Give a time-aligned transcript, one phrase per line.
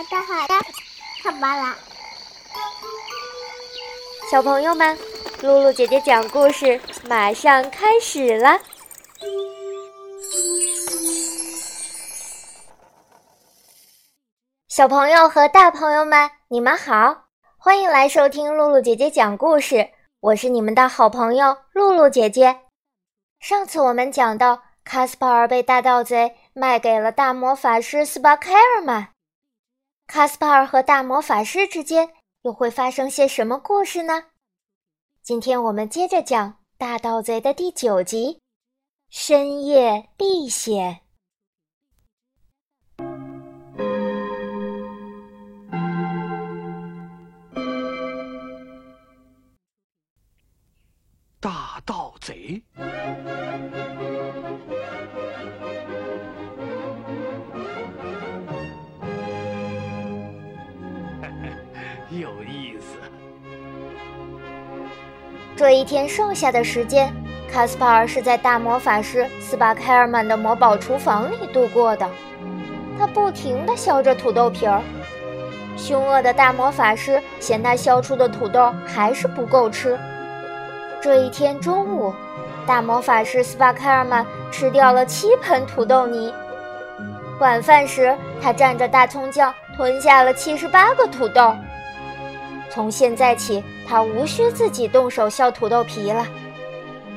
[0.00, 0.54] 好的，好的，
[1.22, 1.76] 看吧啦。
[4.30, 4.98] 小朋友们，
[5.42, 8.58] 露露姐姐讲故事马上开始了。
[14.68, 17.24] 小朋友和大朋友们，你们好，
[17.58, 19.90] 欢迎来收听露露姐姐讲故事。
[20.20, 22.60] 我是你们的好朋友露露姐姐。
[23.38, 29.10] 上次我们讲到，卡斯帕尔被大盗贼卖给了大魔法师斯巴凯尔曼。
[30.10, 32.10] 卡斯帕尔和大魔法师之间
[32.42, 34.24] 又会发生些什么故事呢？
[35.22, 38.34] 今天我们接着讲《大盗贼》的第九集
[39.08, 40.94] 《深夜历险》。
[65.60, 67.14] 这一天剩下的时间，
[67.52, 72.08] 卡斯帕尔是在大魔法师斯巴凯尔曼的魔宝厨房里度过的。
[72.98, 74.80] 他不停地削着土豆皮儿。
[75.76, 79.98] 凶恶的大魔法师嫌他削出的土豆还是不够吃。
[80.98, 82.14] 这一天中午，
[82.66, 86.32] 大魔法师斯巴凯尔曼吃掉了七盆土豆泥。
[87.38, 91.54] 晚饭时，他蘸着大葱酱吞下了七十八个土豆。
[92.70, 96.26] 从现在起，他无需自己动手削土豆皮了。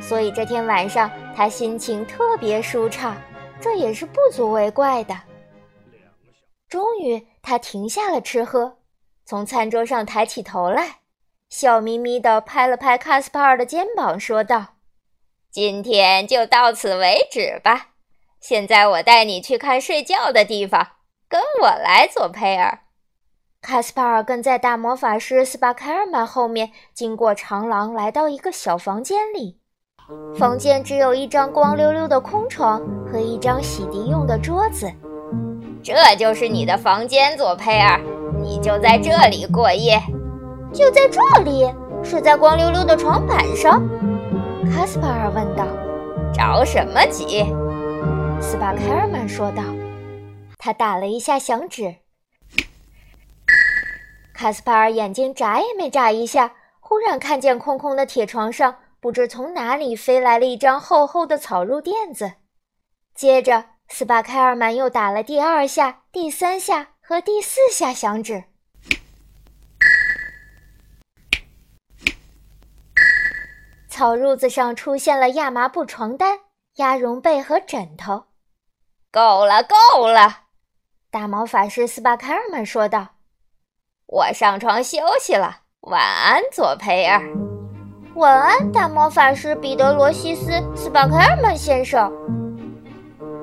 [0.00, 3.16] 所以这天晚上，他心情特别舒畅，
[3.60, 5.14] 这也是不足为怪的。
[6.68, 8.78] 终于，他停下了吃喝，
[9.26, 11.00] 从餐桌上抬起头来。
[11.50, 14.76] 笑眯眯地拍了拍卡斯帕尔的肩膀，说道
[15.52, 17.90] ：“今天就到此为止吧。
[18.40, 20.92] 现在我带你去看睡觉的地方，
[21.28, 22.78] 跟我来，佐佩尔。”
[23.62, 29.56] 卡斯帕尔跟在大魔法师斯巴凯尔曼后面，经过长廊，来到一个小房间里。
[30.36, 34.90] 房间只有一张光溜溜的空床和一张洗涤用的桌子。
[35.80, 38.00] 这就是你的房间，佐佩尔，
[38.42, 40.02] 你就在这里过夜。
[40.72, 41.72] 就在这里，
[42.02, 43.80] 睡在光溜溜的床板上。
[44.72, 45.64] 卡斯帕尔问道
[46.34, 47.44] ：“着什么急？”
[48.42, 49.62] 斯巴凯尔曼说道。
[50.58, 52.01] 他打了一下响指。
[54.42, 62.32] 卡斯帕尔眼睛眨也没眨一下，忽然看见空空的铁床上，不知从哪里飞来了一张厚厚的草褥垫子。
[63.14, 68.42] 接着，斯巴凯尔曼又打了第二下、第三下和第四下响指。
[73.88, 76.40] 草褥子上出现了亚麻布床单、
[76.78, 78.24] 鸭绒被和枕头。
[79.12, 80.46] 够了，够了！
[81.12, 83.06] 大魔法师斯巴凯尔曼说道
[84.12, 87.18] ：“我上床休息了，晚安，佐佩尔。”
[88.14, 92.12] 晚安，大魔法师彼得罗西斯斯巴凯尔曼先生。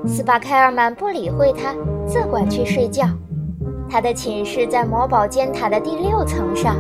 [0.06, 1.74] 斯巴凯尔曼不理会他，
[2.06, 3.08] 自管去睡觉。
[3.90, 6.76] 他的寝室在魔堡尖塔的第六层上，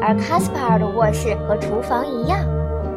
[0.00, 2.40] 而卡斯帕尔的卧室和厨房一样。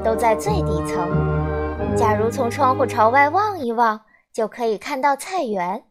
[0.03, 1.95] 都在最底层。
[1.95, 4.01] 假如从窗户朝外望一望，
[4.33, 5.83] 就可以看到菜园。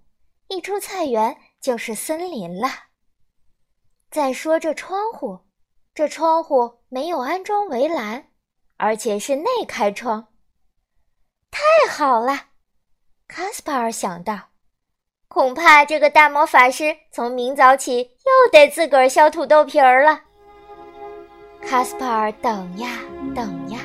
[0.49, 2.69] 一出菜园就是森林了。
[4.15, 5.41] 再说这窗户，
[5.93, 8.27] 这窗户没有安装围栏，
[8.77, 10.29] 而且是内开窗。
[11.51, 12.33] 太好了，
[13.27, 14.39] 卡斯帕尔想到。
[15.27, 20.21] 恐怕这个大魔法师从明早起又得自个儿削土豆皮儿了。
[21.61, 23.01] 卡斯帕尔等呀
[23.35, 23.81] 等呀。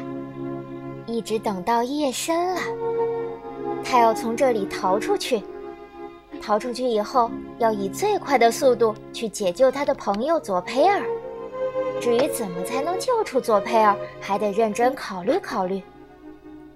[1.08, 2.62] 一直等到夜深了，
[3.84, 5.44] 他要从这里逃出去。
[6.40, 11.04] 逃出去以后，要以最快的速度去解救他的朋友佐佩尔。
[12.02, 15.82] 至于怎么才能救出佐佩尔，还得认真考虑考虑。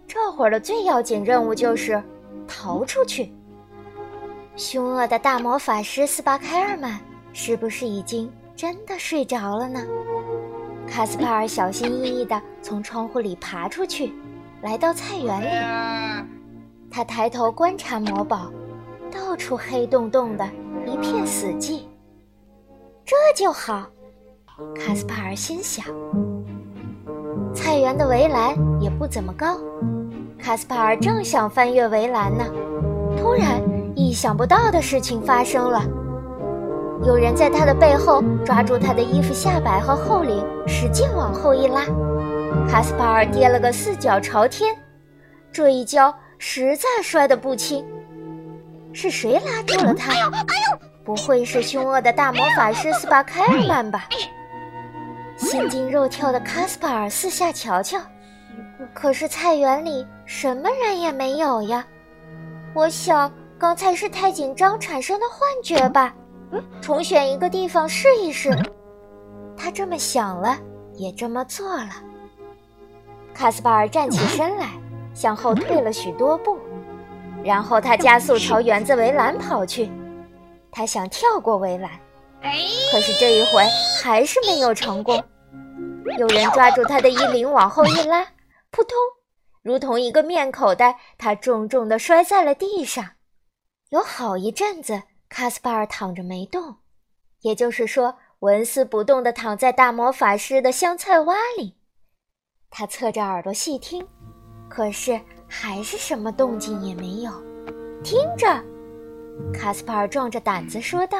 [0.07, 2.01] 这会儿的最要紧任务就是
[2.47, 3.33] 逃出去。
[4.55, 6.99] 凶恶的大魔法师斯巴凯尔曼
[7.31, 9.79] 是不是已经真的睡着了呢？
[10.87, 14.13] 卡斯帕尔小心翼翼地从窗户里爬出去，
[14.61, 16.27] 来到菜园里。
[16.91, 18.51] 他抬头观察魔堡，
[19.33, 20.45] 到处黑洞洞的，
[20.85, 21.79] 一片死寂。
[23.03, 23.87] 这就好，
[24.75, 25.83] 卡斯帕尔心想。
[27.51, 29.57] 菜园的围栏也不怎么高，
[30.37, 32.45] 卡斯帕尔正想翻越围栏呢，
[33.17, 33.59] 突然，
[33.95, 35.81] 意想不到的事情发生了。
[37.03, 41.85] 有人在他的背后抓住他的衣服下摆和后领，使劲往后一拉，
[42.69, 44.75] 卡斯帕尔跌了个四脚朝天，
[45.51, 47.83] 这一跤实在摔得不轻。
[48.93, 50.13] 是谁拉住了他？
[51.03, 54.07] 不会是凶恶的大魔法师斯巴凯尔曼吧？
[55.35, 57.99] 心惊肉跳的卡斯帕尔四下瞧瞧，
[58.93, 61.85] 可是菜园里什么人也没有呀。
[62.73, 66.13] 我想刚才是太紧张产生的幻觉吧。
[66.81, 68.55] 重选一个地方试一试。
[69.57, 70.57] 他这么想了，
[70.93, 71.89] 也这么做了。
[73.33, 74.69] 卡斯帕尔站起身来，
[75.13, 76.59] 向后退了许多步，
[77.43, 79.91] 然后他加速朝园子围栏跑去。
[80.71, 81.91] 他想跳过围栏，
[82.91, 83.63] 可是这一回
[84.01, 85.23] 还是没有成功。
[86.17, 88.25] 有人抓住他的衣领往后一拉，
[88.71, 88.97] 扑通，
[89.61, 93.11] 如同一个面口袋，他重重地摔在了地上。
[93.89, 96.77] 有好一阵子，卡斯帕尔躺着没动，
[97.41, 101.75] 也就是说，纹丝不动地躺在大魔法师的香菜洼里。
[102.71, 104.07] 他侧着耳朵细听，
[104.67, 105.21] 可是
[105.55, 107.31] 还是什么动静也没有。
[108.03, 108.47] 听着，
[109.53, 111.19] 卡斯帕尔壮着胆子说道：“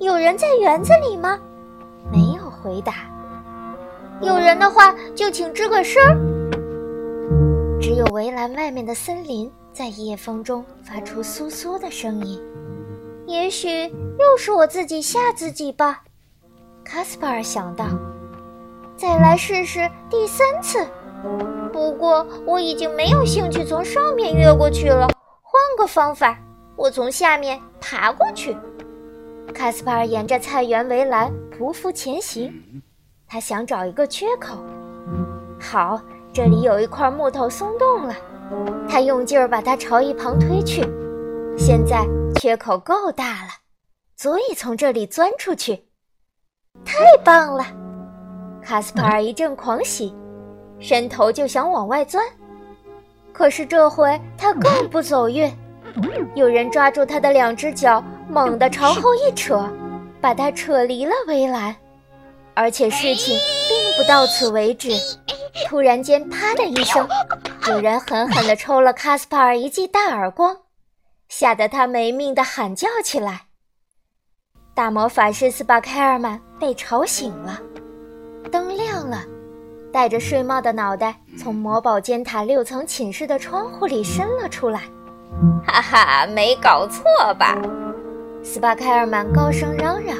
[0.00, 1.38] 有人在园子里吗？”
[2.10, 2.94] 没有回答。
[4.22, 6.16] 有人的话，就请吱个声儿。
[7.78, 12.40] 只有围栏外面的森林在夜风中发出簌簌的声音。
[13.26, 13.68] 也许
[14.18, 16.02] 又是我自己吓自己吧，
[16.82, 17.86] 卡斯帕尔想到。
[18.96, 20.78] 再来试试第三次。
[21.74, 25.08] 不过我已经没有兴趣从上面越过去了，
[25.42, 26.38] 换个方法，
[26.76, 28.56] 我从下面爬过去。
[29.52, 32.80] 卡斯帕尔沿着菜园围栏匍匐前行，
[33.26, 34.56] 他想找一个缺口。
[35.60, 36.00] 好，
[36.32, 38.14] 这里有一块木头松动了，
[38.88, 40.80] 他用劲儿把它朝一旁推去。
[41.58, 42.06] 现在
[42.36, 43.50] 缺口够大了，
[44.16, 45.88] 足以从这里钻出去。
[46.84, 47.64] 太棒了！
[48.62, 50.14] 卡斯帕尔一阵狂喜，
[50.84, 52.22] 伸头就想往外钻，
[53.32, 55.50] 可是这回他更不走运。
[56.36, 59.66] 有人抓住他的两只脚，猛地朝后一扯，
[60.20, 61.74] 把他扯离了围栏。
[62.52, 63.34] 而且事情
[63.66, 64.90] 并不到此为止，
[65.66, 67.08] 突然间，啪的一声，
[67.66, 70.54] 有人狠狠地抽了卡斯帕尔一记大耳光，
[71.30, 73.46] 吓得他没命地喊叫起来。
[74.74, 77.58] 大魔法师斯巴凯尔曼被吵醒了。
[79.94, 84.80] 戴着睡帽的脑袋从魔宝尖塔六层寝室的窗户里伸了出来。
[85.64, 87.04] 哈哈，没搞错
[87.38, 87.56] 吧？
[88.42, 90.16] 斯巴凯尔曼高声嚷嚷：“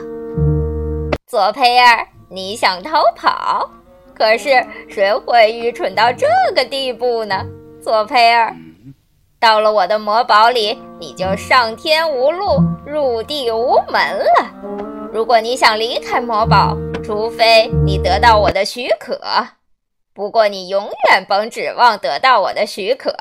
[1.26, 3.68] 佐佩尔，你想逃跑？
[4.14, 7.44] 可是谁会愚蠢到这个地步呢？
[7.82, 8.54] 佐佩尔，
[9.40, 15.10] 到了我的魔堡里，你就上天无路，入地无门了。
[15.12, 19.20] 如果你想离开魔堡，除非你得到我的许可，
[20.14, 23.14] 不过你永远甭指望得到我的许可。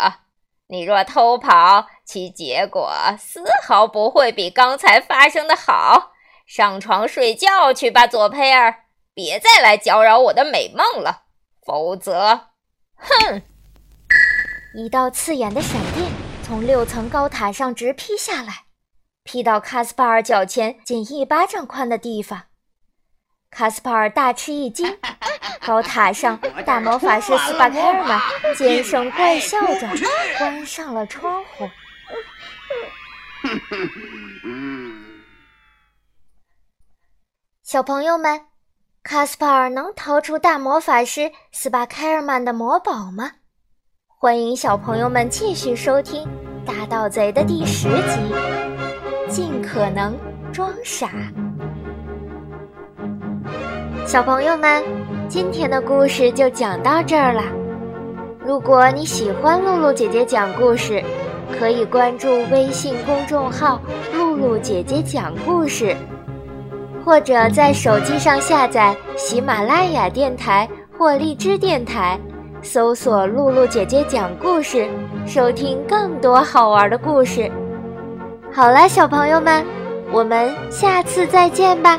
[0.68, 6.14] 你若偷跑，其结果丝毫不会比刚才发生的好。
[6.46, 11.24] 上床睡觉去吧，佐佩尔，别再来搅扰我的美梦了，
[11.66, 12.50] 否则，
[12.96, 13.42] 哼！
[14.76, 16.12] 一道刺眼的闪电
[16.44, 18.66] 从六层高塔上直劈下来，
[19.24, 22.44] 劈到卡斯帕尔脚前仅一巴掌宽的地方。
[23.56, 24.98] 卡斯帕尔大吃一惊，
[25.66, 28.20] 高塔上大魔法师斯巴凯尔曼
[28.56, 29.88] 尖声怪笑着
[30.38, 31.70] 关上了窗户。
[37.64, 38.42] 小朋友们，
[39.04, 43.34] 卡斯帕尔能逃出大魔法师斯巴凯尔曼的魔堡吗？
[44.08, 46.26] 欢迎小朋友们继续收听
[46.66, 48.34] 《大盗贼》的第十集，
[49.30, 50.18] 尽可能
[50.52, 51.10] 装傻。
[54.06, 54.84] 小朋友们，
[55.30, 57.42] 今天的故事就讲到这儿了。
[58.46, 61.02] 如果你喜欢露露姐姐讲故事，
[61.58, 63.80] 可以关注微信公众号
[64.14, 65.96] “露露姐姐讲故事”，
[67.04, 70.68] 或者在手机上下载喜马拉雅电台
[70.98, 72.20] 或荔枝电台，
[72.62, 74.88] 搜索“露露姐姐讲故事”，
[75.26, 77.50] 收听更多好玩的故事。
[78.52, 79.66] 好了，小朋友们，
[80.12, 81.98] 我们下次再见吧。